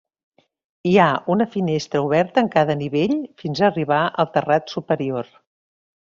[0.91, 5.33] Hi ha una finestra oberta en cada nivell fins a arribar al terrat superior.